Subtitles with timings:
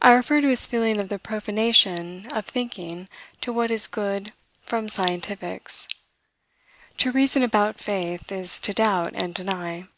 [0.00, 3.08] I refer to his feeling of the profanation of thinking
[3.40, 5.88] to what is good "from scientifics."
[6.98, 9.88] "To reason about faith, is to doubt and deny."